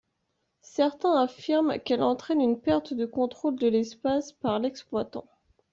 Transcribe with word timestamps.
Certains 0.63 1.15
affirment 1.21 1.77
qu'elle 1.77 2.01
entraîne 2.01 2.41
une 2.41 2.59
perte 2.59 2.95
de 2.95 3.05
contrôle 3.05 3.57
de 3.57 3.67
l'espace 3.67 4.31
par 4.31 4.57
l'exploitant. 4.57 5.27